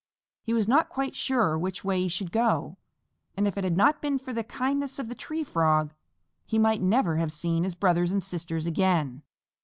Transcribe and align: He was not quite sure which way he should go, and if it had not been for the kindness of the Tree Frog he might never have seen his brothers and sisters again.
He 0.41 0.51
was 0.55 0.67
not 0.67 0.89
quite 0.89 1.15
sure 1.15 1.55
which 1.59 1.83
way 1.83 2.01
he 2.01 2.07
should 2.07 2.31
go, 2.31 2.77
and 3.37 3.47
if 3.47 3.55
it 3.55 3.63
had 3.63 3.77
not 3.77 4.01
been 4.01 4.17
for 4.17 4.33
the 4.33 4.43
kindness 4.43 4.97
of 4.97 5.09
the 5.09 5.13
Tree 5.13 5.43
Frog 5.43 5.93
he 6.43 6.57
might 6.57 6.81
never 6.81 7.17
have 7.17 7.31
seen 7.31 7.63
his 7.63 7.75
brothers 7.75 8.11
and 8.11 8.23
sisters 8.23 8.65
again. 8.65 9.21